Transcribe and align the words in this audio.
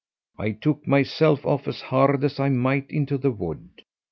I 0.39 0.49
took 0.53 0.87
myself 0.87 1.45
off 1.45 1.67
as 1.67 1.79
hard 1.81 2.23
as 2.23 2.39
I 2.39 2.49
might 2.49 2.89
into 2.89 3.19
the 3.19 3.29
wood. 3.29 3.83